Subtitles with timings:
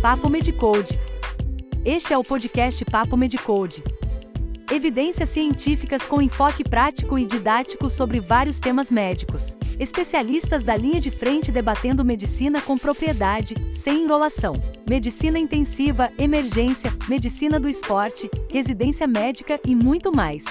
[0.00, 0.96] Papo Medicode.
[1.84, 3.82] Este é o podcast Papo Medicode.
[4.70, 9.56] Evidências científicas com enfoque prático e didático sobre vários temas médicos.
[9.76, 14.52] Especialistas da linha de frente debatendo medicina com propriedade, sem enrolação.
[14.88, 20.44] Medicina intensiva, emergência, medicina do esporte, residência médica e muito mais.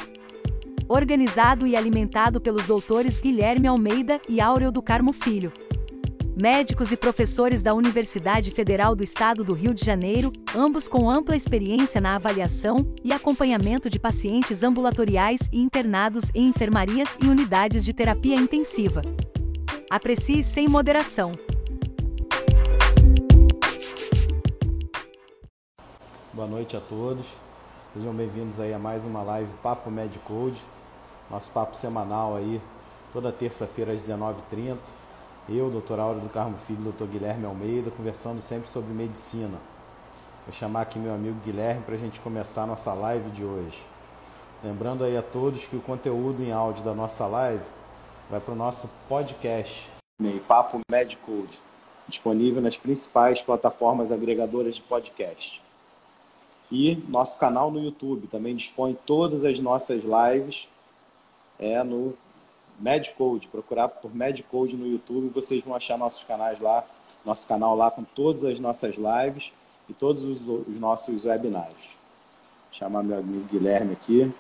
[0.90, 5.54] Organizado e alimentado pelos doutores Guilherme Almeida e Áureo do Carmo Filho
[6.40, 11.36] médicos e professores da Universidade Federal do Estado do Rio de Janeiro, ambos com ampla
[11.36, 17.92] experiência na avaliação e acompanhamento de pacientes ambulatoriais e internados em enfermarias e unidades de
[17.92, 19.02] terapia intensiva.
[19.90, 21.32] Aprecie sem moderação.
[26.32, 27.26] Boa noite a todos.
[27.96, 30.62] Sejam bem-vindos aí a mais uma live Papo Medicode.
[31.32, 32.62] Nosso papo semanal aí,
[33.12, 34.78] toda terça-feira às 19h30
[35.50, 39.58] eu, doutor Áureo do Carmo Filho, doutor Guilherme Almeida, conversando sempre sobre medicina.
[40.46, 43.82] Vou chamar aqui meu amigo Guilherme para a gente começar a nossa live de hoje.
[44.64, 47.64] Lembrando aí a todos que o conteúdo em áudio da nossa live
[48.30, 49.90] vai para o nosso podcast,
[50.48, 51.60] Papo Medicode,
[52.08, 55.62] disponível nas principais plataformas agregadoras de podcast.
[56.72, 60.68] E nosso canal no YouTube também dispõe todas as nossas lives
[61.60, 62.14] é no
[62.80, 66.86] Medcode, procurar por Medcode no YouTube, vocês vão achar nossos canais lá,
[67.26, 69.52] nosso canal lá com todas as nossas lives
[69.90, 71.76] e todos os, os nossos webinários.
[71.76, 74.34] Vou chamar meu amigo Guilherme aqui.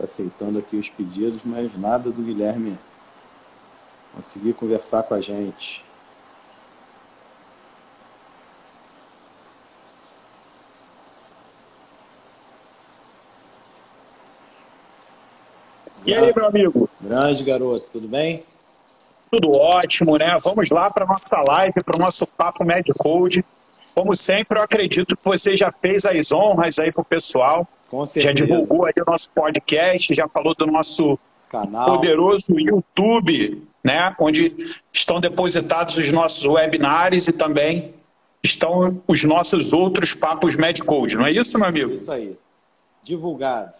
[0.00, 2.78] Aceitando aqui os pedidos, mas nada do Guilherme
[4.14, 5.84] conseguir conversar com a gente.
[16.04, 16.90] E aí, meu amigo?
[17.00, 18.44] Grande garoto, tudo bem?
[19.30, 20.36] Tudo ótimo, né?
[20.42, 23.44] Vamos lá para nossa live, para o nosso Papo Medicode.
[23.94, 27.68] Como sempre, eu acredito que você já fez as honras aí para o pessoal.
[27.92, 28.34] Com certeza.
[28.34, 31.18] Já divulgou aí o nosso podcast, já falou do nosso
[31.50, 31.84] Canal.
[31.84, 34.16] poderoso YouTube, né?
[34.18, 37.92] Onde estão depositados os nossos webinários e também
[38.42, 41.92] estão os nossos outros papos Medcode, não é isso, meu amigo?
[41.92, 42.34] Isso aí.
[43.04, 43.76] Divulgado.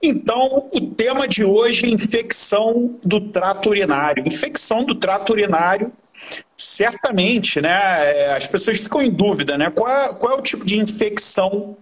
[0.00, 4.22] Então, o tema de hoje é infecção do trato urinário.
[4.24, 5.90] Infecção do trato urinário,
[6.56, 8.36] certamente, né?
[8.36, 9.70] As pessoas ficam em dúvida, né?
[9.70, 11.76] Qual é, qual é o tipo de infecção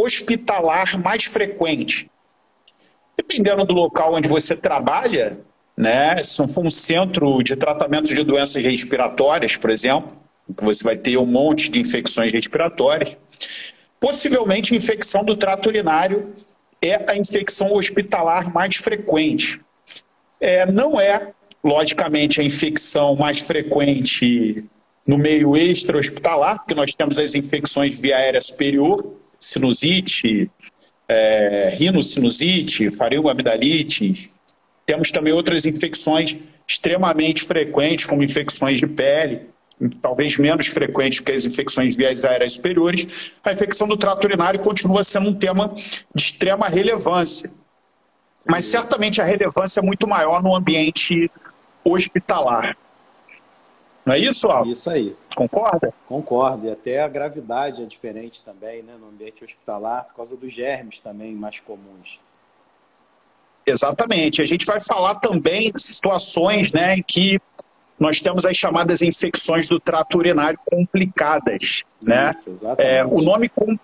[0.00, 2.10] hospitalar mais frequente?
[3.16, 5.40] Dependendo do local onde você trabalha,
[5.76, 6.16] né?
[6.18, 10.16] Se for um centro de tratamento de doenças respiratórias, por exemplo,
[10.60, 13.16] você vai ter um monte de infecções respiratórias.
[14.00, 16.32] Possivelmente, infecção do trato urinário
[16.80, 19.60] é a infecção hospitalar mais frequente.
[20.40, 21.32] É, não é,
[21.62, 24.64] logicamente, a infecção mais frequente
[25.06, 30.50] no meio extra-hospitalar, porque nós temos as infecções via aérea superior, sinusite,
[31.08, 34.30] é, rinocinusite, faringoamidalite.
[34.84, 39.42] Temos também outras infecções extremamente frequentes, como infecções de pele,
[40.02, 43.32] talvez menos frequentes que as infecções vias aéreas superiores.
[43.42, 45.74] A infecção do trato urinário continua sendo um tema
[46.14, 47.50] de extrema relevância.
[48.46, 51.30] Mas certamente a relevância é muito maior no ambiente
[51.84, 52.76] hospitalar.
[54.08, 54.64] Não é isso, Al?
[54.66, 55.14] Isso aí.
[55.36, 55.92] Concorda?
[56.06, 56.66] Concordo.
[56.66, 60.98] E até a gravidade é diferente também, né, no ambiente hospitalar, por causa dos germes
[60.98, 62.18] também mais comuns.
[63.66, 64.40] Exatamente.
[64.40, 67.38] A gente vai falar também de situações né, em que
[68.00, 71.82] nós temos as chamadas infecções do trato urinário complicadas.
[72.02, 72.30] Né?
[72.30, 72.90] Isso, exatamente.
[72.90, 73.78] É, o, nome, o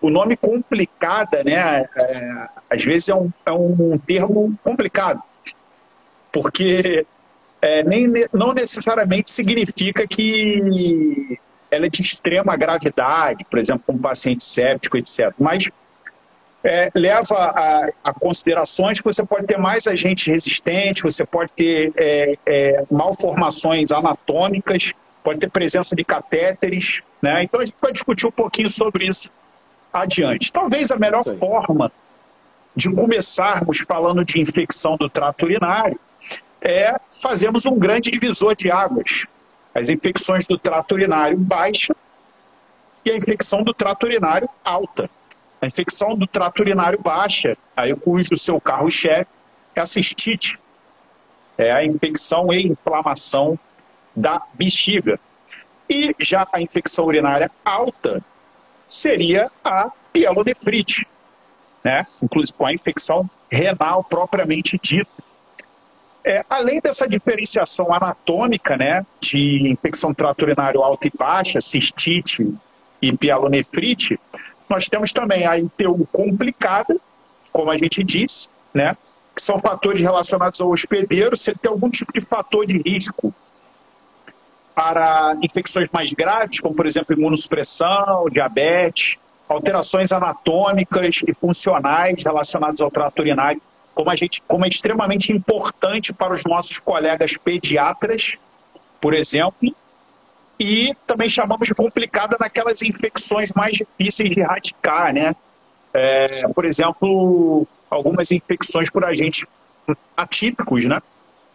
[0.00, 5.22] o nome complicada, né, é, às vezes é um, é um termo complicado,
[6.32, 7.06] porque
[7.60, 11.38] é, nem, não necessariamente significa que
[11.70, 15.32] ela é de extrema gravidade, por exemplo, um paciente séptico, etc.
[15.38, 15.68] Mas
[16.62, 21.92] é, leva a, a, considerações que você pode ter mais agentes resistentes, você pode ter
[21.96, 24.92] é, é, malformações anatômicas,
[25.22, 27.02] pode ter presença de catéteres.
[27.22, 27.44] Né?
[27.44, 29.30] Então a gente vai discutir um pouquinho sobre isso
[29.92, 30.52] adiante.
[30.52, 31.90] Talvez a melhor forma
[32.74, 35.98] de começarmos falando de infecção do trato urinário
[36.60, 39.26] é fazermos um grande divisor de águas.
[39.74, 41.94] As infecções do trato urinário baixa
[43.04, 45.08] e a infecção do trato urinário alta.
[45.60, 49.30] A infecção do trato urinário baixa, aí cujo seu carro-chefe
[49.74, 50.58] é a cistite,
[51.56, 53.58] é a infecção e inflamação
[54.14, 55.20] da bexiga.
[55.88, 58.22] E já a infecção urinária alta
[58.86, 61.06] seria a pielonefrite,
[61.84, 62.06] né?
[62.22, 65.25] inclusive com a infecção renal propriamente dita.
[66.28, 72.52] É, além dessa diferenciação anatômica né, de infecção trato urinário alta e baixa, cistite
[73.00, 74.18] e pielonefrite,
[74.68, 76.98] nós temos também a ITU complicada,
[77.52, 78.96] como a gente disse, né?
[79.36, 83.32] que são fatores relacionados ao hospedeiro, você tem algum tipo de fator de risco
[84.74, 89.16] para infecções mais graves, como por exemplo imunossupressão, diabetes,
[89.48, 93.62] alterações anatômicas e funcionais relacionadas ao trato urinário,
[93.96, 98.34] como, a gente, como é extremamente importante para os nossos colegas pediatras,
[99.00, 99.74] por exemplo,
[100.60, 105.34] e também chamamos de complicada naquelas infecções mais difíceis de erradicar, né?
[105.94, 109.46] É, por exemplo, algumas infecções por agentes
[110.14, 111.00] atípicos, né?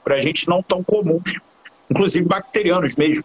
[0.03, 1.35] Por agentes não tão comuns,
[1.91, 3.23] inclusive bacterianos mesmo.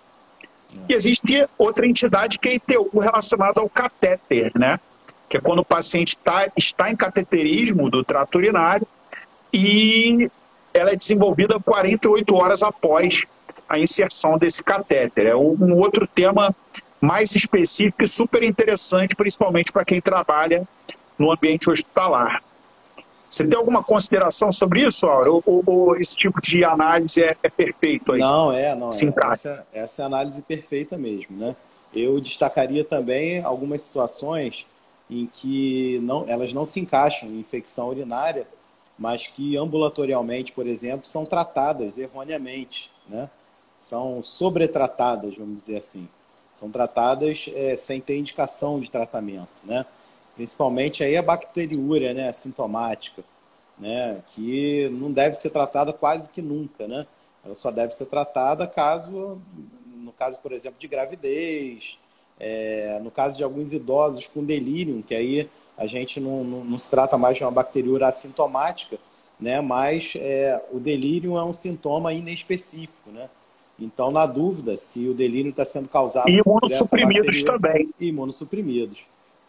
[0.86, 4.78] E existe outra entidade que é ITU relacionada ao catéter, né?
[5.26, 8.86] Que é quando o paciente tá, está em cateterismo do trato urinário
[9.52, 10.31] e
[10.72, 13.22] ela é desenvolvida 48 horas após
[13.69, 15.26] a inserção desse catéter.
[15.26, 16.54] É um outro tema
[17.00, 20.66] mais específico e super interessante, principalmente para quem trabalha
[21.19, 22.43] no ambiente hospitalar.
[23.28, 25.06] Você tem alguma consideração sobre isso?
[25.06, 28.20] Ou, ou, ou esse tipo de análise é, é perfeito aí?
[28.20, 28.90] Não, é, não.
[28.90, 31.56] É, essa, essa é a análise perfeita mesmo, né?
[31.93, 34.66] Eu destacaria também algumas situações
[35.10, 38.46] em que não, elas não se encaixam em infecção urinária,
[38.98, 43.28] mas que ambulatorialmente, por exemplo, são tratadas erroneamente, né?
[43.78, 46.08] são sobretratadas, vamos dizer assim.
[46.54, 49.84] São tratadas é, sem ter indicação de tratamento, né?
[50.34, 53.22] Principalmente aí a bacteriúria, né, sintomática,
[53.78, 57.06] né, que não deve ser tratada quase que nunca, né?
[57.44, 59.40] Ela só deve ser tratada caso,
[59.87, 61.98] no caso, por exemplo, de gravidez,
[62.38, 66.78] é, no caso de alguns idosos com delírio, que aí a gente não, não, não
[66.78, 68.99] se trata mais de uma bacteriúria assintomática,
[69.38, 69.61] né?
[69.61, 73.28] Mas é, o delírio é um sintoma inespecífico, né?
[73.78, 77.90] Então, na dúvida, se o delírio está sendo causado e imunossuprimidos também.
[78.00, 79.02] Imunossuprimidos.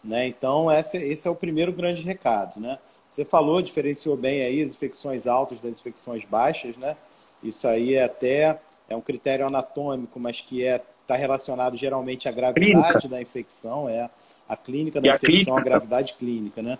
[0.04, 0.26] Né?
[0.26, 2.60] Então, esse, esse é o primeiro grande recado.
[2.60, 2.78] Né?
[3.08, 6.76] Você falou, diferenciou bem aí as infecções altas das infecções baixas.
[6.76, 6.94] Né?
[7.42, 12.32] Isso aí é até é um critério anatômico, mas que é está relacionado geralmente à
[12.32, 13.08] gravidade clínica.
[13.08, 14.10] da infecção, é
[14.48, 16.78] a clínica da e infecção, a, a, gravidade clínica, né?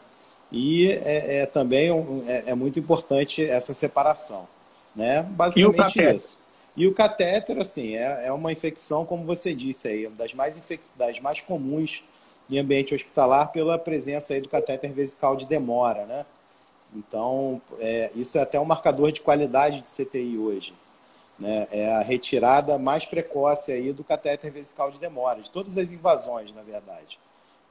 [0.51, 1.91] E é, é também
[2.27, 4.49] é, é, muito importante essa separação,
[4.97, 5.23] né?
[5.23, 6.39] Basicamente isso.
[6.77, 10.89] E o catéter, assim, é, é uma infecção, como você disse aí, das mais, infec...
[10.97, 12.05] das mais comuns
[12.49, 16.25] em ambiente hospitalar pela presença aí do catéter vesical de demora, né?
[16.95, 20.73] Então, é, isso é até um marcador de qualidade de CTI hoje.
[21.39, 21.69] Né?
[21.71, 26.53] É a retirada mais precoce aí do catéter vesical de demora, de todas as invasões,
[26.55, 27.19] na verdade.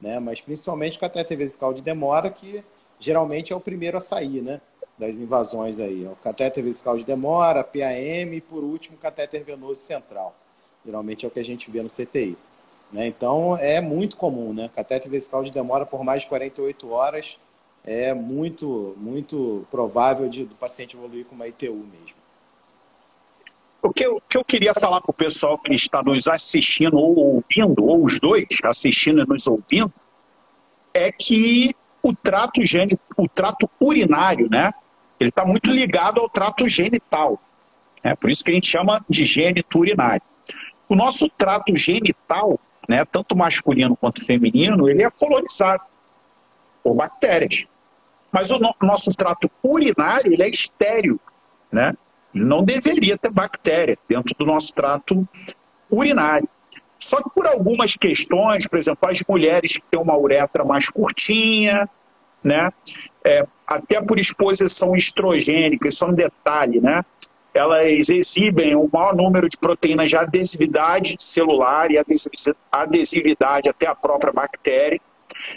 [0.00, 0.18] Né?
[0.18, 2.64] Mas principalmente o catéter vesical de demora, que
[2.98, 4.60] geralmente é o primeiro a sair, né?
[4.98, 6.06] das invasões aí.
[6.06, 10.34] O catéter vesical de demora, PAM e, por último, o catéter venoso central.
[10.84, 12.36] Geralmente é o que a gente vê no CTI.
[12.92, 13.06] Né?
[13.06, 14.70] Então, é muito comum, né?
[14.74, 17.38] Catéter vesical de demora por mais de 48 horas
[17.84, 22.17] é muito, muito provável de, do paciente evoluir com uma ITU mesmo.
[23.88, 27.16] O que eu, que eu queria falar para o pessoal que está nos assistindo ou
[27.16, 29.90] ouvindo, ou os dois assistindo e nos ouvindo,
[30.92, 34.72] é que o trato gênico, o trato urinário, né?
[35.18, 37.40] ele está muito ligado ao trato genital.
[38.02, 40.22] É por isso que a gente chama de gênito urinário.
[40.86, 45.82] O nosso trato genital, né, tanto masculino quanto feminino, ele é colonizado
[46.82, 47.64] por bactérias.
[48.30, 51.18] Mas o no nosso trato urinário ele é estéreo.
[51.72, 51.94] Né?
[52.34, 55.26] Ele não deveria ter bactéria dentro do nosso trato
[55.90, 56.48] urinário.
[56.98, 61.88] Só que por algumas questões, por exemplo, as mulheres que têm uma uretra mais curtinha,
[62.42, 62.70] né?
[63.24, 67.04] É, até por exposição estrogênica, isso é um detalhe, né?
[67.54, 71.98] Elas exibem o maior número de proteínas de adesividade celular e
[72.70, 75.00] adesividade até a própria bactéria,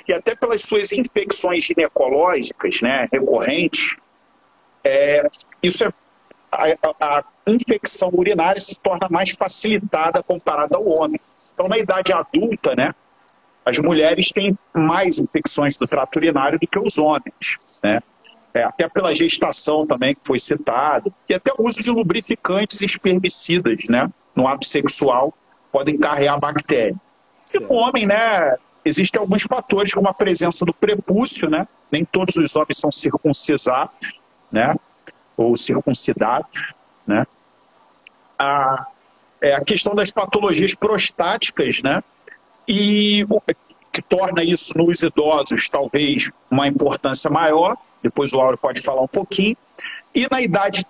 [0.07, 3.95] e até pelas suas infecções ginecológicas, né, recorrentes,
[4.83, 5.27] é,
[5.61, 5.93] isso é
[6.51, 11.20] a, a, infecção urinária se torna mais facilitada comparada ao homem.
[11.53, 12.93] Então, na idade adulta, né,
[13.65, 18.00] as mulheres têm mais infecções do trato urinário do que os homens, né?
[18.53, 22.86] É, até pela gestação também, que foi citado, e até o uso de lubrificantes e
[22.86, 25.34] espermicidas, né, no ato sexual,
[25.72, 26.98] podem carregar bactéria.
[27.53, 32.36] E no homem, né, existem alguns fatores, como a presença do prepúcio, né, nem todos
[32.36, 34.20] os homens são circuncisados,
[34.51, 34.75] né,
[35.41, 36.74] ou circuncidados,
[37.05, 37.25] né,
[38.38, 38.88] a,
[39.41, 42.03] é, a questão das patologias prostáticas, né,
[42.67, 43.25] e
[43.91, 49.07] que torna isso nos idosos talvez uma importância maior, depois o Lauro pode falar um
[49.07, 49.57] pouquinho,
[50.13, 50.86] e na idade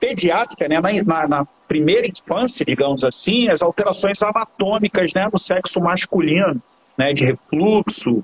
[0.00, 6.62] pediátrica, né, na, na, primeira infância, digamos assim, as alterações anatômicas né, no sexo masculino,
[6.96, 8.22] né, de refluxo,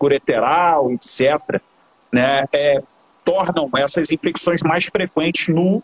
[0.00, 1.60] ureteral, etc.,
[2.12, 2.82] né, é,
[3.26, 5.82] tornam essas infecções mais frequentes no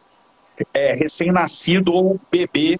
[0.72, 2.78] é, recém-nascido ou bebê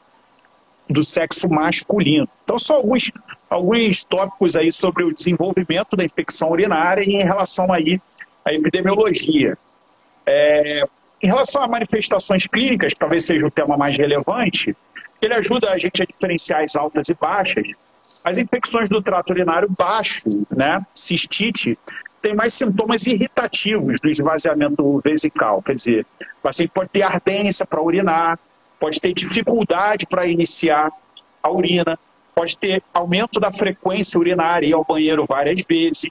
[0.89, 2.29] do sexo masculino.
[2.45, 3.11] Então, são alguns,
[3.51, 8.01] alguns tópicos aí sobre o desenvolvimento da infecção urinária e em relação aí
[8.45, 9.59] à epidemiologia.
[10.25, 10.83] É,
[11.21, 14.77] em relação a manifestações clínicas, talvez seja o tema mais relevante,
[15.21, 17.67] ele ajuda a gente a diferenciar as altas e baixas.
[18.25, 21.77] As infecções do trato urinário baixo, né, cistite,
[22.23, 25.61] tem mais sintomas irritativos do esvaziamento vesical.
[25.61, 26.07] Quer dizer,
[26.39, 28.39] o paciente pode ter ardência para urinar,
[28.79, 30.91] pode ter dificuldade para iniciar
[31.43, 31.99] a urina,
[32.35, 36.09] pode ter aumento da frequência urinária e ao banheiro várias vezes,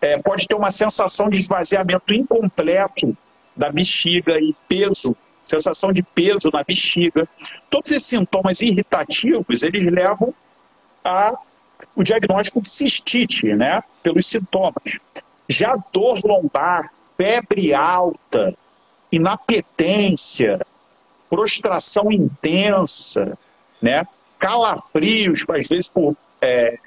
[0.00, 3.16] é, pode ter uma sensação de esvaziamento incompleto
[3.54, 7.28] da bexiga e peso, sensação de peso na bexiga.
[7.70, 10.34] Todos esses sintomas irritativos, eles levam
[11.04, 11.38] a
[11.94, 14.98] o diagnóstico de cistite, né, pelos sintomas.
[15.48, 18.54] Já dor lombar, febre alta,
[19.10, 20.60] inapetência,
[21.28, 23.38] prostração intensa,
[23.80, 24.06] né?
[24.38, 26.78] calafrios, às vezes por é,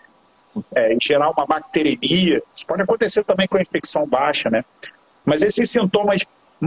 [0.76, 2.44] é, gerar uma bacteremia.
[2.54, 4.64] Isso pode acontecer também com a infecção baixa, né?
[5.26, 6.22] Mas esses sintomas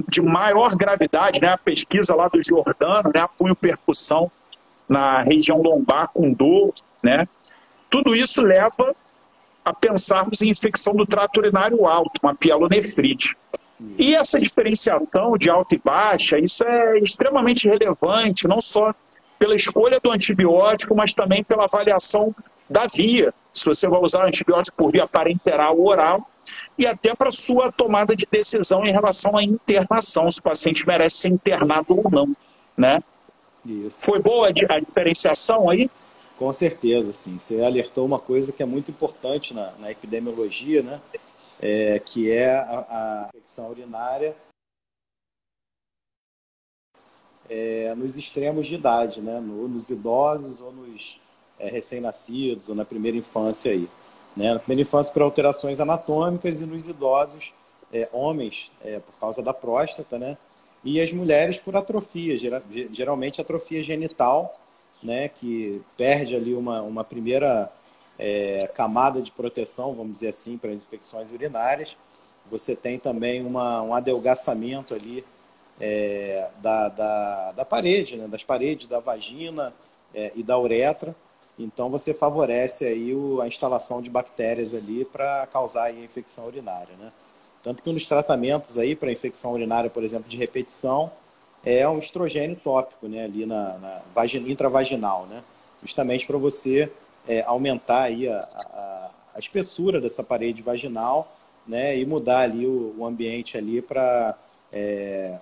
[0.09, 1.49] de maior gravidade, né?
[1.49, 3.20] A pesquisa lá do Jordano, né?
[3.20, 4.30] Apunho percussão
[4.88, 7.28] na região lombar com dor, né?
[7.88, 8.94] Tudo isso leva
[9.64, 13.37] a pensarmos em infecção do trato urinário alto, uma pielonefrite.
[13.99, 18.95] E essa diferenciação de alta e baixa, isso é extremamente relevante, não só
[19.38, 22.35] pela escolha do antibiótico, mas também pela avaliação
[22.69, 23.33] da via.
[23.52, 26.31] Se você vai usar antibiótico por via parenteral ou oral,
[26.79, 31.17] e até para sua tomada de decisão em relação à internação, se o paciente merece
[31.17, 32.37] ser internado ou não.
[32.76, 33.02] Né?
[33.67, 34.05] Isso.
[34.05, 35.90] Foi boa a diferenciação aí?
[36.40, 37.37] Com certeza, sim.
[37.37, 40.99] Você alertou uma coisa que é muito importante na, na epidemiologia, né?
[41.61, 44.35] é, que é a, a infecção urinária
[47.47, 49.38] é, nos extremos de idade, né?
[49.38, 51.20] No, nos idosos ou nos
[51.59, 53.87] é, recém-nascidos ou na primeira infância aí.
[54.35, 54.54] Né?
[54.54, 57.52] Na primeira infância por alterações anatômicas e nos idosos,
[57.92, 60.38] é, homens é, por causa da próstata, né?
[60.82, 62.38] E as mulheres por atrofia,
[62.90, 64.54] geralmente atrofia genital,
[65.02, 65.28] né?
[65.28, 67.71] Que perde ali uma, uma primeira
[68.19, 71.97] é, camada de proteção, vamos dizer assim, para as infecções urinárias.
[72.50, 75.25] Você tem também uma, um adelgaçamento ali
[75.80, 78.28] é, da, da, da, parede, né?
[78.28, 79.73] das paredes da vagina
[80.14, 81.14] é, e da uretra.
[81.59, 86.95] Então você favorece aí o, a instalação de bactérias ali para causar a infecção urinária,
[86.99, 87.12] né?
[87.62, 91.12] Tanto que um dos tratamentos aí para infecção urinária, por exemplo, de repetição,
[91.64, 93.25] é um estrogênio tópico, né?
[93.25, 95.43] Ali na, na vagina, intravaginal, né?
[95.83, 96.90] Justamente para você
[97.29, 101.37] é, aumentar aí a, a, a, espessura dessa parede vaginal,
[101.67, 104.37] né, e mudar ali o, o ambiente ali para
[104.73, 105.38] é,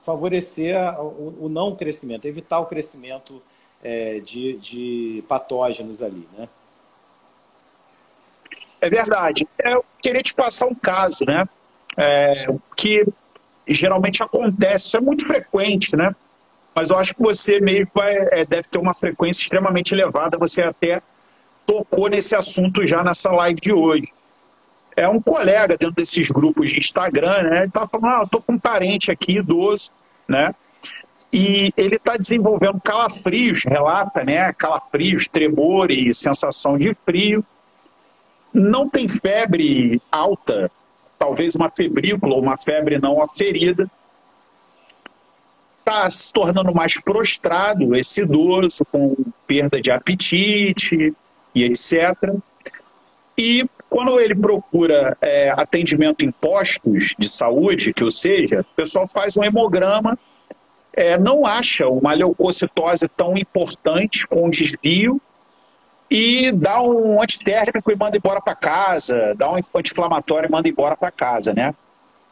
[0.00, 3.42] favorecer o, o, não crescimento, evitar o crescimento
[3.82, 6.48] é, de, de patógenos ali, né?
[8.80, 9.48] É verdade.
[9.64, 11.48] Eu queria te passar um caso, né?
[11.96, 12.32] É,
[12.76, 13.04] que
[13.74, 16.14] geralmente acontece, isso é muito frequente, né?
[16.74, 20.62] Mas eu acho que você meio vai, é, deve ter uma frequência extremamente elevada, você
[20.62, 21.00] até
[21.66, 24.06] tocou nesse assunto já nessa live de hoje.
[24.94, 27.62] É um colega dentro desses grupos de Instagram, né?
[27.62, 29.90] Ele tá falando, ah, eu tô com um parente aqui, idoso,
[30.28, 30.54] né?
[31.32, 34.52] e ele está desenvolvendo calafrios, relata, né?
[34.52, 37.44] Calafrios, tremor e sensação de frio.
[38.52, 40.70] Não tem febre alta,
[41.18, 43.90] talvez uma febrícula uma febre não aferida.
[45.78, 49.14] Está se tornando mais prostrado esse idoso, com
[49.46, 51.14] perda de apetite
[51.54, 52.34] e etc.
[53.38, 59.06] E quando ele procura é, atendimento em postos de saúde, que ou seja, o pessoal
[59.06, 60.18] faz um hemograma
[60.96, 65.20] é, não acha uma leucocitose tão importante com desvio
[66.10, 70.96] e dá um antitérmico e manda embora para casa, dá um anti-inflamatório e manda embora
[70.96, 71.74] para casa, né?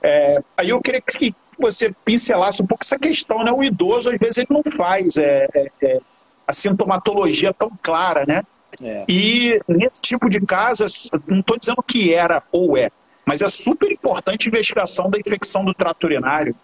[0.02, 3.52] É, aí eu queria que você pincelasse um pouco essa questão, né?
[3.52, 6.00] O idoso, às vezes, ele não faz é, é, é
[6.46, 8.42] a sintomatologia tão clara, né?
[8.82, 9.04] É.
[9.08, 10.84] E nesse tipo de caso,
[11.26, 12.90] não estou dizendo que era ou é,
[13.24, 16.54] mas é super importante a investigação da infecção do trato urinário.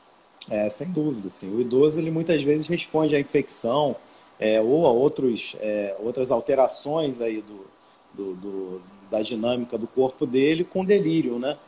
[0.50, 1.28] É, sem dúvida.
[1.28, 1.54] Assim.
[1.54, 3.96] O idoso ele muitas vezes responde à infecção
[4.40, 7.66] é, ou a outros, é, outras alterações aí do,
[8.14, 11.58] do, do, da dinâmica do corpo dele com delírio, né?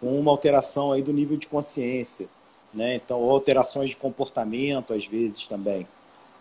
[0.00, 2.28] com uma alteração aí do nível de consciência.
[2.72, 2.96] Né?
[2.96, 5.86] Então, ou alterações de comportamento, às vezes também.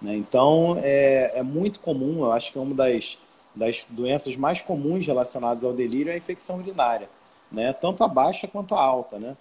[0.02, 0.16] Né?
[0.16, 3.18] Então, é, é muito comum, eu acho que é uma das,
[3.54, 7.10] das doenças mais comuns relacionadas ao delírio é a infecção urinária,
[7.52, 7.74] né?
[7.74, 9.20] tanto a baixa quanto a alta.
[9.20, 9.36] Né?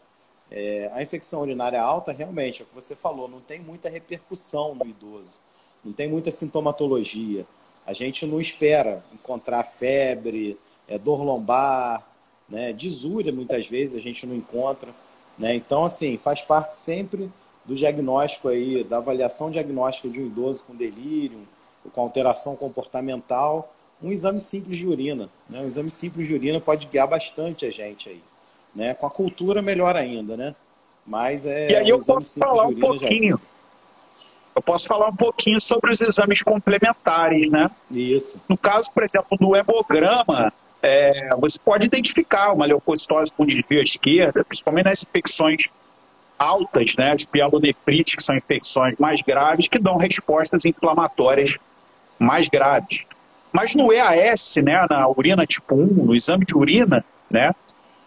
[0.50, 4.74] É, a infecção urinária alta, realmente, é o que você falou, não tem muita repercussão
[4.74, 5.40] no idoso,
[5.84, 7.44] não tem muita sintomatologia.
[7.86, 10.58] A gente não espera encontrar febre,
[10.88, 12.06] é, dor lombar,
[12.48, 14.90] né, disúria muitas vezes a gente não encontra.
[15.38, 15.54] Né?
[15.54, 17.30] Então, assim, faz parte sempre
[17.64, 21.46] do diagnóstico aí, da avaliação diagnóstica de um idoso com delírio,
[21.92, 25.28] com alteração comportamental, um exame simples de urina.
[25.48, 25.60] Né?
[25.60, 28.22] Um exame simples de urina pode guiar bastante a gente aí.
[28.74, 28.94] Né?
[28.94, 30.54] Com a cultura, melhor ainda, né?
[31.06, 31.70] Mas é.
[31.70, 33.40] E aí eu posso falar um pouquinho.
[34.54, 37.70] Eu posso falar um pouquinho sobre os exames complementares, né?
[37.90, 38.42] Isso.
[38.48, 43.82] No caso, por exemplo, do hemograma, é, você pode identificar uma leucocitose com desvio à
[43.82, 45.62] esquerda, principalmente nas infecções
[46.38, 51.56] altas, né, de pielonefrite, que são infecções mais graves, que dão respostas inflamatórias
[52.18, 53.04] mais graves.
[53.52, 57.52] Mas no EAS, né, na urina tipo 1, no exame de urina, né,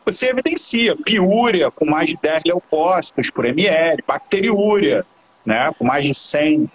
[0.06, 5.06] você evidencia piúria com mais de 10 leucócitos por ml, bacteriúria,
[5.46, 6.70] né, com mais de 100,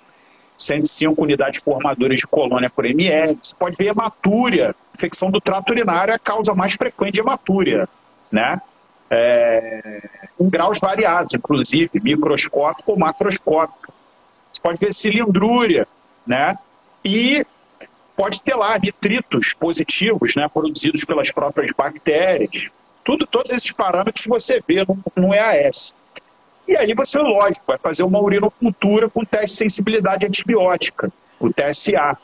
[0.57, 3.39] 105 unidades formadoras de colônia por ml.
[3.41, 7.89] Você pode ver hematúria, infecção do trato urinário é a causa mais frequente de hematúria,
[8.31, 8.61] né?
[9.13, 10.03] É,
[10.39, 13.93] em graus variados, inclusive, microscópico ou macroscópico.
[14.53, 15.87] Você pode ver cilindrúria,
[16.27, 16.57] né?
[17.05, 17.45] E
[18.21, 22.67] pode ter lá nitritos positivos, né, produzidos pelas próprias bactérias.
[23.03, 25.95] Tudo, todos esses parâmetros você vê no, no EAS.
[26.71, 32.17] E aí você, lógico, vai fazer uma urinocultura com teste de sensibilidade antibiótica, o TSA.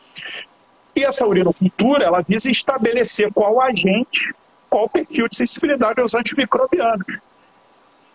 [0.95, 4.33] E essa urinocultura, ela visa estabelecer qual agente,
[4.71, 7.19] qual perfil de sensibilidade aos antimicrobianos.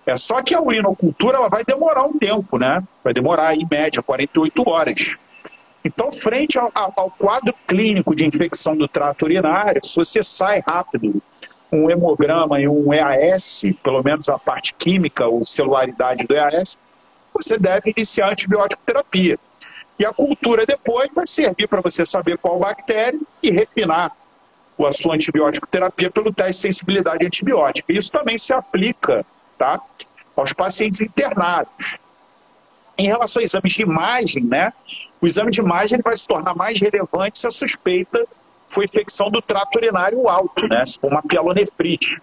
[0.06, 2.82] É só que a urinocultura ela vai demorar um tempo, né?
[3.04, 5.16] Vai demorar, em média, 48 horas.
[5.84, 11.22] Então, frente ao, ao quadro clínico de infecção do trato urinário, se você sai rápido
[11.72, 16.78] um hemograma e um EAS, pelo menos a parte química ou celularidade do EAS,
[17.34, 19.40] você deve iniciar antibiótico terapia.
[19.98, 24.12] E a cultura depois vai servir para você saber qual bactéria e refinar
[24.80, 27.94] a sua antibiótico terapia pelo teste de sensibilidade antibiótica.
[27.94, 29.24] Isso também se aplica
[29.58, 29.80] tá,
[30.36, 31.98] aos pacientes internados.
[32.98, 34.74] Em relação a exames de imagem, né,
[35.22, 38.28] o exame de imagem vai se tornar mais relevante se a suspeita
[38.72, 40.84] foi infecção do trato urinário alto, né?
[41.04, 42.22] Uma pielonefrite.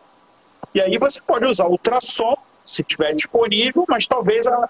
[0.75, 4.69] E aí você pode usar ultrassom, se tiver disponível, mas talvez, a,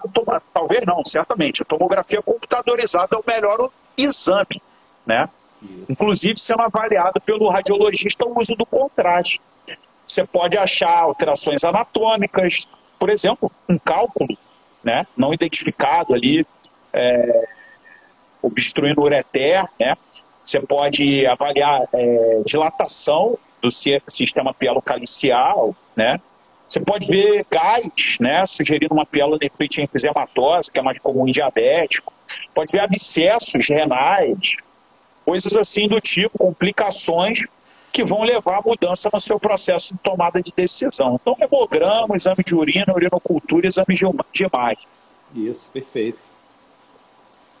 [0.53, 4.61] talvez não, certamente, a tomografia computadorizada é o melhor exame,
[5.05, 5.29] né?
[5.61, 5.91] Isso.
[5.91, 9.41] Inclusive sendo avaliado pelo radiologista o uso do contraste.
[10.05, 14.37] Você pode achar alterações anatômicas, por exemplo, um cálculo
[14.83, 16.47] né, não identificado ali,
[16.93, 17.47] é,
[18.41, 19.95] obstruindo o ureter, né?
[20.49, 26.19] Você pode avaliar é, dilatação do sistema pielocalicial, né?
[26.67, 32.11] Você pode ver gás, né, sugerindo uma pielonefrite enfisematose, que é mais comum em diabético.
[32.51, 34.55] Pode ver abscessos renais,
[35.23, 37.41] coisas assim do tipo, complicações
[37.91, 41.19] que vão levar a mudança no seu processo de tomada de decisão.
[41.21, 43.93] Então, hemograma, exame de urina, urinocultura, exame
[44.33, 44.87] de imagem.
[45.35, 46.38] Isso, perfeito.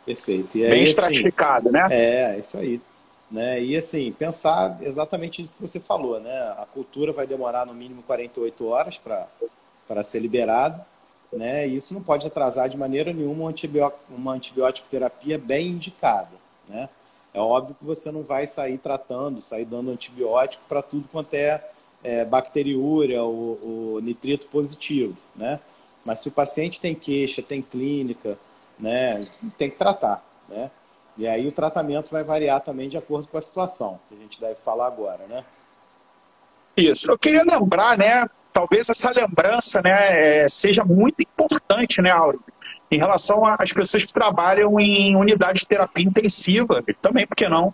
[0.09, 0.57] Perfeito.
[0.57, 1.87] E aí, Bem assim, estratificado, assim, né?
[1.91, 2.81] É, isso aí.
[3.29, 3.61] Né?
[3.61, 6.35] E assim, pensar exatamente isso que você falou, né?
[6.57, 10.83] A cultura vai demorar no mínimo 48 horas para ser liberado.
[11.31, 11.67] né?
[11.67, 16.35] E isso não pode atrasar de maneira nenhuma uma, antibiótico, uma antibiótico terapia bem indicada,
[16.67, 16.89] né?
[17.31, 21.63] É óbvio que você não vai sair tratando, sair dando antibiótico para tudo quanto é,
[22.03, 25.59] é bacteriúria ou, ou, nitrito positivo, né?
[26.03, 28.39] Mas se o paciente tem queixa, tem clínica,
[28.79, 29.21] né,
[29.57, 30.71] tem que tratar, né?
[31.17, 34.39] E aí o tratamento vai variar também de acordo com a situação, que a gente
[34.39, 35.43] deve falar agora, né?
[36.77, 37.11] Isso.
[37.11, 42.41] Eu queria lembrar, né, talvez essa lembrança né, é, seja muito importante, né, Auro?
[42.89, 47.73] Em relação às pessoas que trabalham em unidades de terapia intensiva, também, por que não,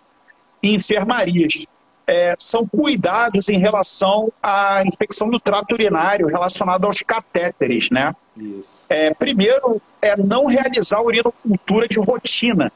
[0.62, 1.66] em enfermarias.
[2.08, 8.14] É, são cuidados em relação à infecção do trato urinário relacionado aos catéteres, né?
[8.36, 8.86] Isso.
[8.88, 12.72] É, primeiro, é não realizar urinocultura de rotina.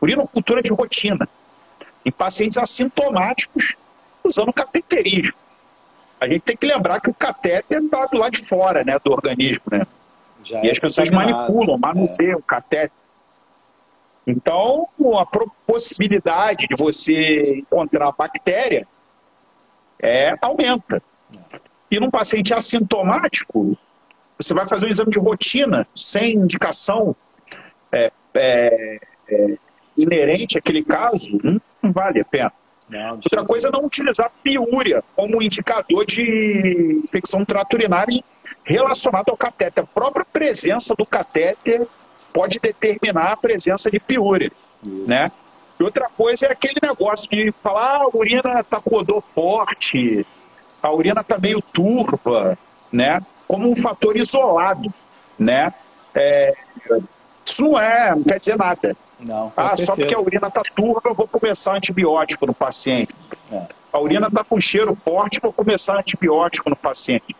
[0.00, 1.28] Urinocultura de rotina.
[2.04, 3.76] Em pacientes assintomáticos
[4.24, 5.34] usando cateterismo
[6.22, 9.10] a gente tem que lembrar que o catéter está do lado de fora né, do
[9.10, 9.84] organismo, né?
[10.44, 12.36] Já e é as pessoas manipulam, manuseiam é.
[12.36, 12.92] o catéter.
[14.24, 15.26] Então, a
[15.66, 18.86] possibilidade de você encontrar bactéria
[19.98, 21.02] é, aumenta.
[21.90, 23.76] E num paciente assintomático,
[24.42, 27.14] você vai fazer um exame de rotina, sem indicação
[27.90, 29.56] é, é, é
[29.96, 32.52] inerente àquele caso, não, não vale a pena.
[32.88, 38.22] Não, Outra coisa é não utilizar piúria como indicador de infecção trato urinário
[38.64, 39.84] relacionado ao catéter.
[39.84, 41.86] A própria presença do catéter
[42.32, 44.52] pode determinar a presença de piúria,
[44.82, 45.10] Isso.
[45.10, 45.30] né?
[45.80, 50.26] E outra coisa é aquele negócio de falar, ah, a urina está com odor forte,
[50.82, 52.58] a urina está meio turva,
[52.92, 53.20] né?
[53.52, 54.90] Como um fator isolado,
[55.38, 55.74] né?
[56.14, 56.54] É,
[57.44, 58.96] isso não é, não quer dizer nada.
[59.20, 59.86] Não, ah, certeza.
[59.86, 63.14] só porque a urina está turva, eu vou começar antibiótico no paciente.
[63.52, 63.66] É.
[63.92, 67.36] A urina está com cheiro forte, vou começar antibiótico no paciente.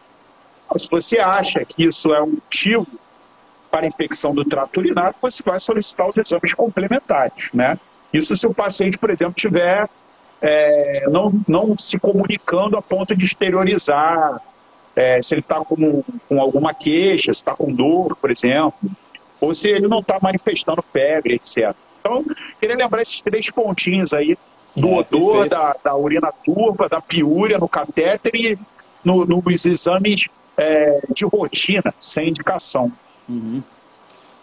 [0.76, 2.86] Se você acha que isso é um motivo
[3.70, 7.78] para infecção do trato urinário, você vai solicitar os exames complementares, né?
[8.12, 9.88] Isso se o paciente, por exemplo, tiver
[10.42, 14.42] é, não, não se comunicando a ponto de exteriorizar,
[14.94, 18.90] é, se ele está com, com alguma queixa, se está com dor, por exemplo,
[19.40, 21.74] ou se ele não está manifestando febre, etc.
[22.00, 22.24] Então,
[22.60, 24.36] queria lembrar esses três pontinhos aí
[24.74, 28.58] do é, odor, da, da, urina turva, da piúria no catéter e
[29.04, 32.92] no, nos exames é, de rotina, sem indicação.
[33.28, 33.62] Uhum.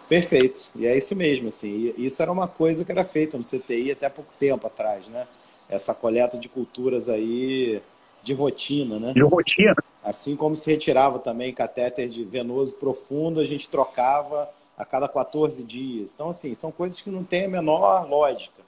[0.08, 0.70] Perfeito.
[0.74, 1.94] E é isso mesmo, assim.
[1.96, 5.26] Isso era uma coisa que era feita no CTI até pouco tempo atrás, né?
[5.68, 7.80] Essa coleta de culturas aí
[8.22, 9.12] de rotina, né?
[9.12, 9.74] De rotina.
[10.02, 15.62] Assim como se retirava também catéter de venoso profundo, a gente trocava a cada 14
[15.62, 16.14] dias.
[16.14, 18.62] Então, assim, são coisas que não têm a menor lógica,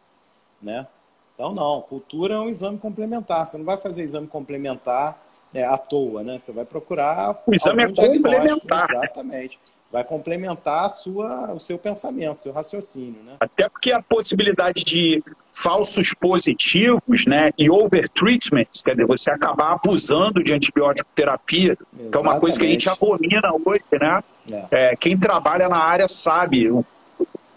[0.61, 0.87] né?
[1.35, 3.47] Então, não, cultura é um exame complementar.
[3.47, 5.21] Você não vai fazer exame complementar
[5.55, 6.39] é, à toa, né?
[6.39, 7.43] Você vai procurar.
[7.47, 8.91] O exame é complementar.
[8.91, 9.59] Exatamente
[9.93, 13.23] vai complementar a sua, o seu pensamento, o seu raciocínio.
[13.23, 13.35] Né?
[13.39, 20.43] Até porque a possibilidade de falsos positivos né, e overtreatments, quer dizer, você acabar abusando
[20.43, 22.11] de antibiótico terapia, Exatamente.
[22.11, 24.23] que é uma coisa que a gente abomina hoje, né?
[24.51, 24.67] É.
[24.71, 26.85] É, quem trabalha na área sabe o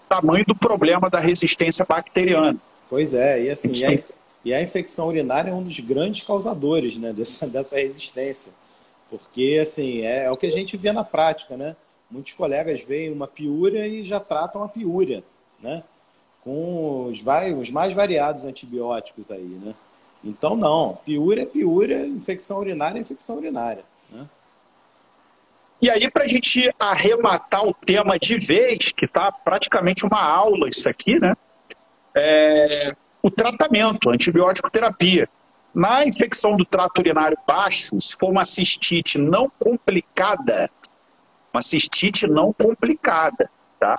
[0.10, 2.58] tamanho do problema da resistência bacteriana.
[2.90, 4.00] Pois é, e assim, e a,
[4.44, 8.52] e a infecção urinária é um dos grandes causadores né, dessa, dessa resistência.
[9.10, 11.76] Porque, assim, é, é o que a gente vê na prática, né?
[12.10, 15.24] Muitos colegas veem uma piúria e já tratam a piúria,
[15.60, 15.84] né?
[16.44, 19.74] Com os, vai, os mais variados antibióticos aí, né?
[20.24, 20.98] Então, não.
[21.06, 24.28] Piúria é piúria, infecção urinária é infecção urinária, né?
[25.82, 30.70] E aí, para a gente arrematar o tema de vez, que está praticamente uma aula
[30.70, 31.36] isso aqui, né?
[32.16, 32.66] É,
[33.22, 35.30] o tratamento, antibiótico terapia.
[35.74, 40.70] Na infecção do trato urinário baixo, se for uma cistite não complicada,
[41.56, 43.96] uma cistite não complicada, tá?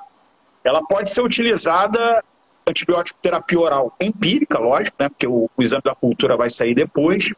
[0.62, 2.22] Ela pode ser utilizada
[2.66, 5.08] antibiótico terapia oral empírica, lógico, né?
[5.08, 7.32] Porque o, o exame da cultura vai sair depois.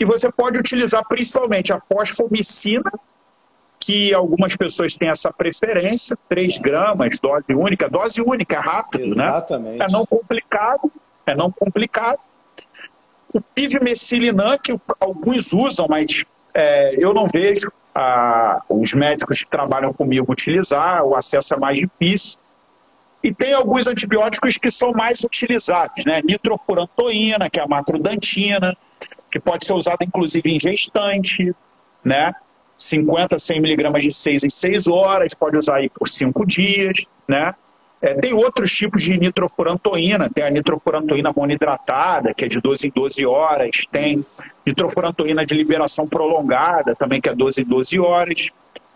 [0.00, 2.90] E você pode utilizar principalmente a fosfomicina,
[3.78, 7.88] que algumas pessoas têm essa preferência, 3 gramas, dose única.
[7.88, 9.18] Dose única é rápido, Exatamente.
[9.18, 9.26] né?
[9.26, 9.82] Exatamente.
[9.82, 10.92] É não complicado,
[11.26, 12.18] é não complicado.
[13.32, 19.92] O pivmecilinan, que alguns usam, mas é, eu não vejo a, os médicos que trabalham
[19.92, 22.38] comigo utilizar, o acesso é mais difícil.
[23.22, 26.20] E tem alguns antibióticos que são mais utilizados, né?
[26.24, 28.76] Nitrofurantoína, que é a macrodantina,
[29.30, 31.54] que pode ser usada inclusive em gestante,
[32.04, 32.34] né?
[32.76, 36.96] 50, 100 miligramas de 6 em 6 horas, pode usar aí por 5 dias,
[37.28, 37.54] né?
[38.02, 42.90] É, tem outros tipos de nitrofurantoína, tem a nitrofurantoína monohidratada, que é de 12 em
[42.90, 44.20] 12 horas, tem
[44.66, 48.48] nitrofurantoína de liberação prolongada, também que é 12 em 12 horas.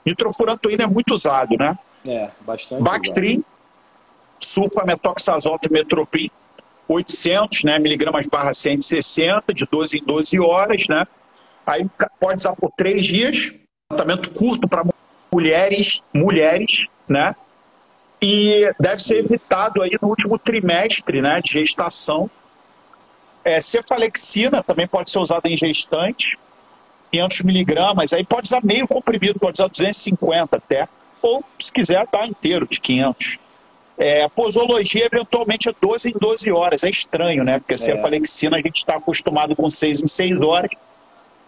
[0.04, 1.78] Nitrofurantoína é muito usado, né?
[2.08, 3.44] É, bastante Bactrim,
[4.40, 6.28] sulfametoxazol metroprim,
[6.88, 11.06] 800 né, miligramas barra 160, de 12 em 12 horas, né?
[11.64, 11.86] Aí
[12.18, 13.54] pode usar por três dias,
[13.88, 14.84] tratamento curto para
[15.32, 17.36] mulheres, mulheres, né?
[18.20, 19.34] E deve ser Isso.
[19.34, 22.30] evitado aí no último trimestre, né, de gestação.
[23.44, 26.38] É, cefalexina também pode ser usada em gestante,
[27.12, 30.88] 500 miligramas, aí pode usar meio comprimido, pode usar 250 até,
[31.22, 33.38] ou se quiser, tá inteiro de 500.
[33.98, 36.84] É, a posologia, eventualmente, é 12 em 12 horas.
[36.84, 37.58] É estranho, né?
[37.58, 37.78] Porque a é.
[37.78, 40.70] cefalexina a gente está acostumado com 6 em 6 horas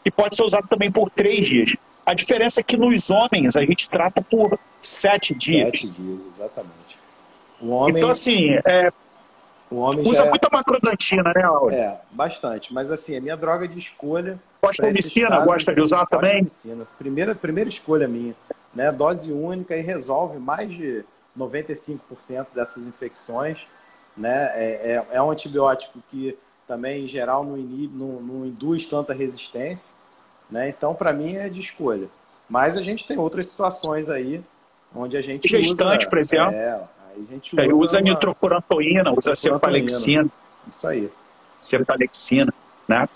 [0.05, 1.73] e pode ser usado também por 3 dias.
[2.07, 5.71] A diferença é que nos homens a gente trata por 7 dias.
[5.81, 6.99] 7 dias, exatamente.
[7.61, 7.97] O homem...
[7.97, 8.93] Então, assim, é,
[9.71, 10.29] o homem usa é...
[10.29, 11.75] muita macrodantina, né, Aure?
[11.75, 12.73] É, bastante.
[12.73, 14.39] Mas, assim, a minha droga de escolha...
[14.61, 16.47] Fosfomicina, gosta de usar também?
[16.99, 18.35] Primeira, primeira escolha minha.
[18.75, 18.91] Né?
[18.91, 21.05] Dose única e resolve mais de
[21.37, 23.59] 95% dessas infecções.
[24.17, 24.51] Né?
[24.55, 26.37] É, é, é, um antibiótico que
[26.67, 29.97] também, em geral, não, inibe, não, não induz tanta resistência.
[30.51, 30.69] Né?
[30.69, 32.09] Então, para mim, é de escolha.
[32.49, 34.43] Mas a gente tem outras situações aí
[34.99, 36.55] onde a gente Gestante, usa, por exemplo.
[36.55, 38.03] É, a gente usa, usa uma...
[38.03, 40.29] nitrofurantoína, usa cefalexina.
[40.71, 41.11] Isso aí.
[41.61, 42.53] Cefalexina,
[42.87, 43.09] né?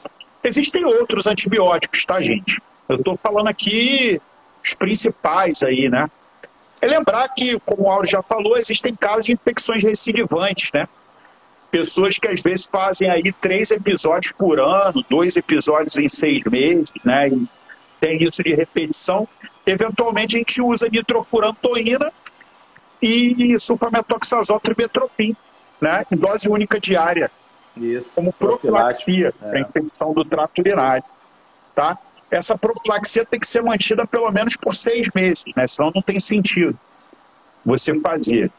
[0.45, 2.61] Existem outros antibióticos, tá, gente?
[2.88, 4.21] Eu estou falando aqui
[4.62, 6.11] os principais aí, né?
[6.81, 10.88] É lembrar que, como o Auro já falou, existem casos de infecções recidivantes, né?
[11.71, 16.92] Pessoas que às vezes fazem aí três episódios por ano, dois episódios em seis meses,
[17.05, 17.29] né?
[17.29, 17.49] E
[18.01, 19.29] tem isso de repetição.
[19.66, 22.12] Eventualmente a gente usa nitrofurantoína
[23.01, 25.37] e sulfametoxazol trimetropin,
[25.81, 26.05] né?
[26.11, 27.31] Em dose única diária.
[27.77, 28.14] Isso.
[28.14, 29.31] Como profilaxia é.
[29.31, 31.05] para infecção do trato urinário,
[31.75, 31.98] tá?
[32.33, 35.66] essa profilaxia tem que ser mantida pelo menos por seis meses, né?
[35.66, 36.79] senão não tem sentido
[37.64, 38.51] você fazer.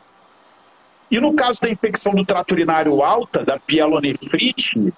[1.10, 4.94] E no caso da infecção do trato urinário alta, da pielonefrite,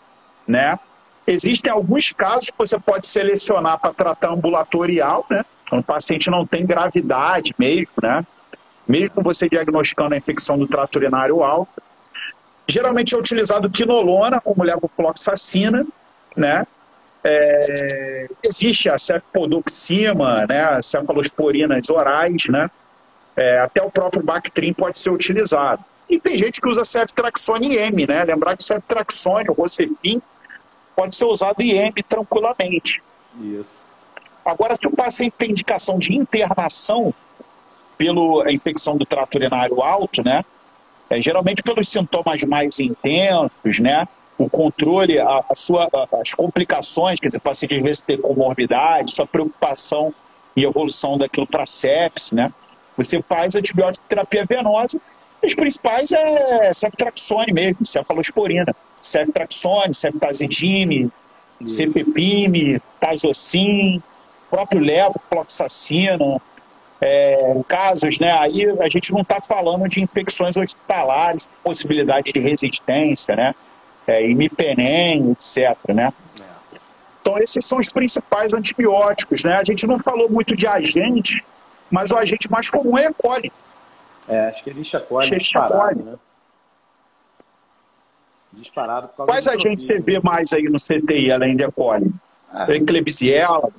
[0.45, 0.77] né,
[1.25, 5.43] existem alguns casos que você pode selecionar para tratar ambulatorial, né?
[5.69, 8.25] Quando o paciente não tem gravidade mesmo, né?
[8.87, 11.81] Mesmo você diagnosticando a infecção do trato urinário alta.
[12.67, 15.85] Geralmente é utilizado quinolona como levofloxacina,
[16.35, 16.65] né?
[17.27, 22.69] É, existe a cefodoxima, né, cefalosporinas orais, né,
[23.35, 25.83] é, até o próprio Bactrim pode ser utilizado.
[26.07, 30.21] E tem gente que usa ceftraxone M, né, lembrar que ceftraxone, o Rocefin,
[30.95, 33.01] pode ser usado em M tranquilamente.
[33.41, 33.87] Isso.
[34.45, 37.11] Agora, se o paciente tem indicação de internação
[37.97, 40.45] pela infecção do trato urinário alto, né,
[41.09, 47.19] é, geralmente pelos sintomas mais intensos, né, o controle, a, a sua, a, as complicações,
[47.19, 50.13] quer dizer, o paciente às vezes ter comorbidade, sua preocupação
[50.55, 52.53] e evolução daquilo para sepsis, né?
[52.97, 54.99] Você faz antibiótico terapia venosa,
[55.43, 61.11] os principais é ceftraxone mesmo, cefalosporina, ceftraxone, ceftazidime,
[61.65, 64.01] cepepime, tazocin,
[64.49, 66.41] próprio levofloxacina,
[67.01, 68.31] é, casos, né?
[68.31, 73.55] Aí a gente não está falando de infecções hospitalares, possibilidade de resistência, né?
[74.07, 75.77] é, imipenem, etc.
[75.93, 76.13] Né?
[77.21, 79.43] Então, esses são os principais antibióticos.
[79.43, 79.55] Né?
[79.55, 81.43] A gente não falou muito de agente,
[81.89, 83.13] mas o agente mais comum é E.
[83.13, 83.51] coli.
[84.27, 86.15] É, acho que coli é disparado, né?
[88.53, 91.71] Disparado por causa Quais agentes você vê mais aí no CTI, além de E.
[91.71, 92.11] coli?
[92.57, 93.69] Ah, Klebsiella,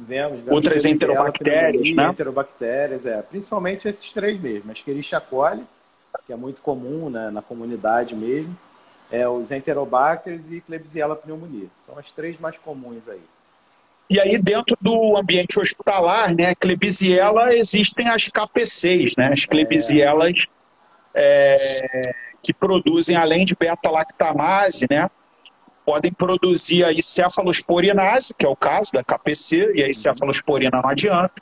[0.51, 2.09] outras enterobactérias, né?
[2.09, 3.23] Enterobactérias, é.
[3.23, 4.71] Principalmente esses três mesmo.
[4.71, 5.67] Escherichia coli,
[6.27, 8.57] que é muito comum né, na comunidade mesmo
[9.11, 11.71] é, os Enterobacters e Klebsiella pneumoniae.
[11.79, 13.21] São as três mais comuns aí.
[14.09, 20.45] E aí, dentro do ambiente hospitalar, né, Klebsiella, existem as KPCs, né, as Klebsielas
[21.12, 21.57] é.
[21.83, 25.11] é, que produzem, além de beta-lactamase, né,
[25.87, 31.40] podem produzir aí cefalosporinase, que é o caso da KPC, e aí cefalosporina não adianta.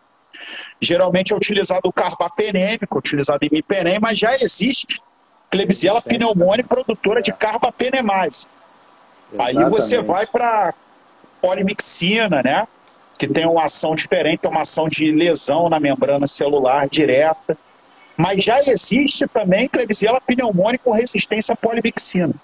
[0.79, 5.01] Geralmente é utilizado o carbapenêmico, utilizado imipenem, mas já existe
[5.51, 8.47] Klebsiella pneumoniae, produtora de carbapenemase.
[9.39, 10.75] Aí você vai para
[11.41, 12.67] polimixina, né?
[13.19, 17.57] Que tem uma ação diferente, uma ação de lesão na membrana celular direta.
[18.17, 22.35] Mas já existe também Klebsiella pneumoniae com resistência à polimixina.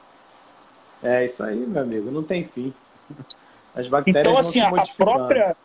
[1.03, 2.73] É isso aí, meu amigo, não tem fim.
[3.75, 5.57] As bactérias então, assim, a própria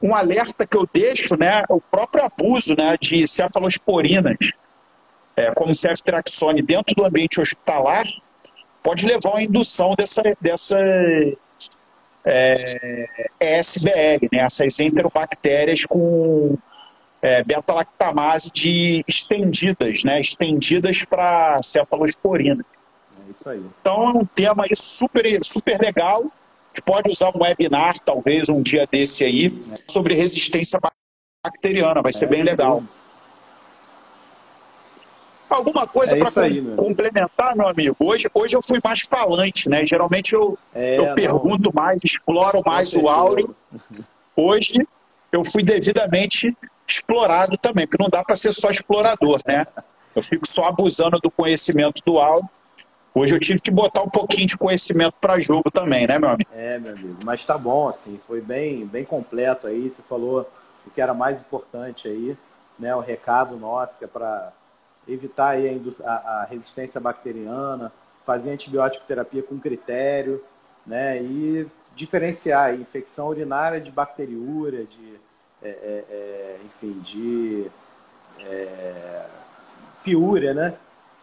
[0.00, 4.36] um alerta que eu deixo, né, o próprio abuso, né, de cefalosporinas
[5.38, 8.04] é, como ceftraxone dentro do ambiente hospitalar,
[8.82, 10.78] pode levar à indução dessa, dessa
[12.24, 12.54] é,
[13.40, 14.40] ESBL, né?
[14.40, 16.58] essas enterobactérias com
[17.22, 20.20] é, beta-lactamase de estendidas, né?
[20.20, 22.64] Estendidas para cefalosporina.
[23.30, 23.64] Isso aí.
[23.80, 26.22] Então é um tema aí super, super legal.
[26.22, 29.76] A gente pode usar um webinar, talvez, um dia desse aí, é.
[29.90, 30.78] sobre resistência
[31.44, 32.02] bacteriana.
[32.02, 32.82] Vai ser é, bem legal.
[35.48, 37.96] Alguma coisa é para com, complementar, meu amigo?
[37.98, 39.84] Hoje, hoje eu fui mais falante, né?
[39.86, 43.54] Geralmente eu, é, eu pergunto mais, exploro mais o áudio.
[44.36, 44.86] Hoje
[45.32, 49.66] eu fui devidamente explorado também, porque não dá para ser só explorador, né?
[50.14, 52.48] Eu fico só abusando do conhecimento do áudio.
[53.18, 56.48] Hoje eu tive que botar um pouquinho de conhecimento para jogo também, né, meu amigo?
[56.54, 57.18] É, meu amigo.
[57.24, 59.90] Mas tá bom, assim, foi bem, bem completo aí.
[59.90, 60.48] Você falou
[60.86, 62.36] o que era mais importante aí,
[62.78, 62.94] né?
[62.94, 64.52] O recado nosso que é para
[65.08, 67.92] evitar aí a, a, resistência bacteriana,
[68.24, 70.40] fazer antibiótico terapia com critério,
[70.86, 71.20] né?
[71.20, 75.14] E diferenciar infecção urinária de bacteriúria, de,
[75.60, 77.66] é, é, é, enfim, de
[78.38, 79.24] é,
[80.04, 80.74] piúria, né?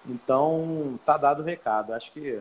[0.07, 1.93] Então, tá dado o recado.
[1.93, 2.39] Acho que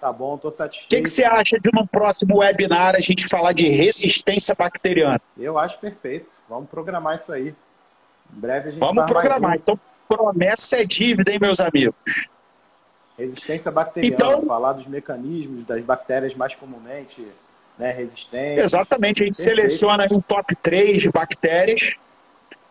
[0.00, 0.86] tá bom, estou satisfeito.
[0.86, 5.20] O que, que, você acha de no próximo webinar a gente falar de resistência bacteriana?
[5.36, 6.30] Eu acho perfeito.
[6.48, 7.48] Vamos programar isso aí.
[7.48, 9.56] Em breve a gente Vamos programar.
[9.56, 11.94] Então, promessa é dívida, hein, meus amigos?
[13.18, 17.26] Resistência bacteriana, então, falar dos mecanismos das bactérias mais comumente
[17.76, 18.64] né, resistentes.
[18.64, 19.56] Exatamente, a gente Perfeito.
[19.56, 21.96] seleciona um top 3 de bactérias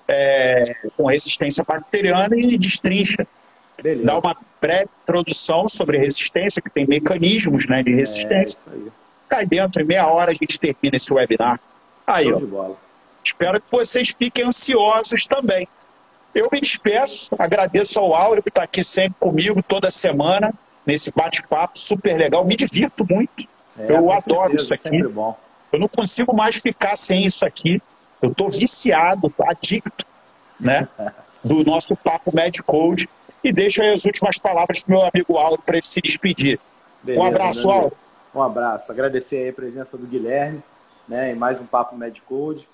[0.07, 3.27] é, com resistência bacteriana e destrincha.
[3.81, 4.05] Beleza.
[4.05, 8.59] Dá uma pré-introdução sobre resistência, que tem mecanismos né, de resistência.
[8.71, 8.89] É.
[9.29, 11.59] Cai dentro, em meia hora a gente termina esse webinar.
[12.05, 12.75] Aí, ó.
[13.23, 15.67] Espero que vocês fiquem ansiosos também.
[16.33, 20.53] Eu me despeço, agradeço ao Áureo que está aqui sempre comigo toda semana,
[20.85, 22.45] nesse bate-papo super legal.
[22.45, 23.47] Me divirto muito.
[23.77, 24.99] É, eu adoro certeza, isso aqui.
[25.71, 27.81] Eu não consigo mais ficar sem isso aqui.
[28.21, 30.05] Eu estou viciado, adicto,
[30.59, 30.87] né?
[31.43, 32.31] Do nosso papo
[32.65, 33.09] Code.
[33.47, 36.60] E deixo aí as últimas palavras para o meu amigo Áureo para ele se despedir.
[37.01, 37.93] Beleza, um abraço, Áureo.
[38.36, 38.91] Um abraço.
[38.91, 40.62] Agradecer aí a presença do Guilherme,
[41.07, 41.31] né?
[41.31, 41.95] Em mais um papo
[42.27, 42.67] Code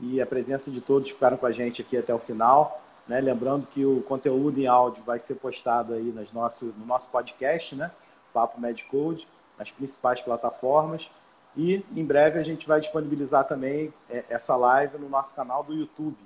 [0.00, 2.82] e a presença de todos que ficaram com a gente aqui até o final.
[3.06, 3.20] Né?
[3.20, 7.76] Lembrando que o conteúdo em áudio vai ser postado aí nas nosso, no nosso podcast,
[7.76, 7.92] né?
[8.34, 11.08] Papo Medcode, nas principais plataformas.
[11.56, 15.72] E em breve a gente vai disponibilizar também é, essa live no nosso canal do
[15.72, 16.18] YouTube.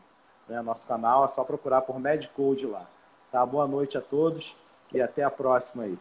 [0.48, 0.62] Né?
[0.62, 2.86] Nosso canal é só procurar por Medcode lá.
[3.30, 3.46] Tá?
[3.46, 4.56] Boa noite a todos
[4.92, 5.98] e até a próxima aí.